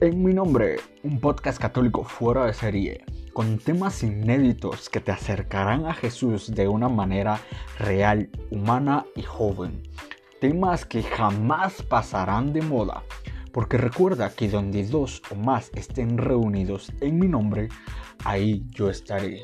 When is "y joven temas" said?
9.16-10.84